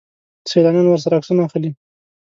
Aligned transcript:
سیلانیان 0.49 0.87
ورسره 0.87 1.17
عکسونه 1.19 1.41
اخلي. 1.47 1.71